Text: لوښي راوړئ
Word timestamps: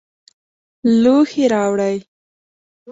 لوښي 1.01 1.43
راوړئ 1.53 1.97